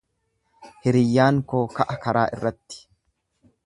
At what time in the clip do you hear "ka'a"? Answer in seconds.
1.77-2.01